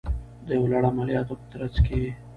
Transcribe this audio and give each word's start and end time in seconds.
د 0.45 0.47
یو 0.57 0.63
لړ 0.71 0.83
عملیاتو 0.91 1.33
په 1.39 1.45
ترڅ 1.51 1.75
کې 1.85 1.99